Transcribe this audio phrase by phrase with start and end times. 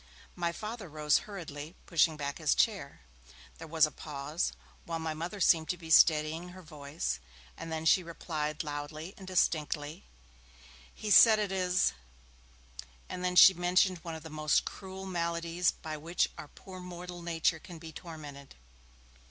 [0.35, 3.01] My Father rose hurriedly, pushing back his chair.
[3.59, 4.51] There was a pause,
[4.83, 7.19] while my Mother seemed to be steadying her voice,
[7.55, 10.05] and then she replied, loudly and distinctly,
[10.91, 11.93] 'He says it is'
[13.09, 17.59] and she mentioned one of the most cruel maladies by which our poor mortal nature
[17.59, 18.55] can be tormented.